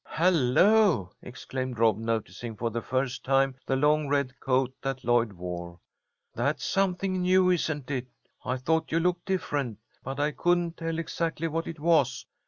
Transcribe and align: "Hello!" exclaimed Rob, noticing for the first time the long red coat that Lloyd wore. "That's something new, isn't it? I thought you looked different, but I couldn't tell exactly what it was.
"Hello!" 0.07 1.11
exclaimed 1.21 1.77
Rob, 1.77 1.99
noticing 1.99 2.55
for 2.55 2.71
the 2.71 2.81
first 2.81 3.23
time 3.23 3.53
the 3.67 3.75
long 3.75 4.07
red 4.07 4.33
coat 4.39 4.73
that 4.81 5.03
Lloyd 5.03 5.31
wore. 5.31 5.79
"That's 6.33 6.65
something 6.65 7.21
new, 7.21 7.51
isn't 7.51 7.91
it? 7.91 8.07
I 8.43 8.57
thought 8.57 8.91
you 8.91 8.99
looked 8.99 9.25
different, 9.27 9.77
but 10.03 10.19
I 10.19 10.31
couldn't 10.31 10.77
tell 10.77 10.97
exactly 10.97 11.47
what 11.47 11.67
it 11.67 11.79
was. 11.79 12.25